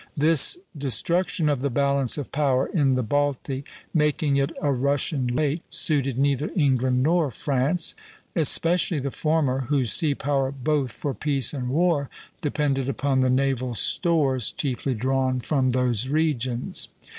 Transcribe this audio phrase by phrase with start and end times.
[0.17, 5.61] This destruction of the balance of power in the Baltic, making it a Russian lake,
[5.69, 7.93] suited neither England nor France;
[8.35, 12.09] especially the former, whose sea power both for peace and war
[12.41, 16.87] depended upon the naval stores chiefly drawn from those regions.